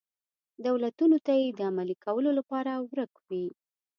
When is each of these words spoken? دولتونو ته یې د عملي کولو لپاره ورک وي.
دولتونو 0.65 1.17
ته 1.25 1.31
یې 1.41 1.47
د 1.53 1.59
عملي 1.69 1.95
کولو 2.05 2.29
لپاره 2.39 2.71
ورک 2.85 3.13
وي. 3.29 3.47